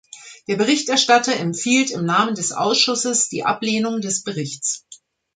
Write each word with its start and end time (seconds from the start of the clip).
Der 0.47 0.55
Berichterstatter 0.55 1.37
empfiehlt 1.37 1.91
im 1.91 2.05
Namen 2.05 2.33
des 2.33 2.53
Ausschusses 2.53 3.29
die 3.29 3.45
Ablehnung 3.45 4.01
des 4.01 4.23
Berichts. 4.23 4.83